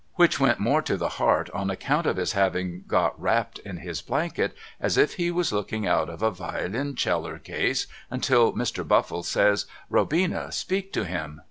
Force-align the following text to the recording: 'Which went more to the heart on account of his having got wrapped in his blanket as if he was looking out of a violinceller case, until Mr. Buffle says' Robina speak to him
'Which 0.21 0.39
went 0.39 0.59
more 0.59 0.81
to 0.81 0.97
the 0.97 1.09
heart 1.21 1.51
on 1.51 1.69
account 1.69 2.07
of 2.07 2.17
his 2.17 2.31
having 2.31 2.85
got 2.87 3.21
wrapped 3.21 3.59
in 3.59 3.77
his 3.77 4.01
blanket 4.01 4.55
as 4.79 4.97
if 4.97 5.13
he 5.13 5.29
was 5.29 5.53
looking 5.53 5.85
out 5.85 6.09
of 6.09 6.23
a 6.23 6.31
violinceller 6.31 7.37
case, 7.43 7.85
until 8.09 8.51
Mr. 8.53 8.83
Buffle 8.87 9.21
says' 9.21 9.67
Robina 9.91 10.51
speak 10.51 10.91
to 10.93 11.05
him 11.05 11.39